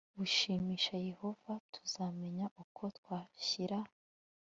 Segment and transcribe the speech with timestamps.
[0.17, 3.77] bushimisha Yehova Tuzamenya uko twashyira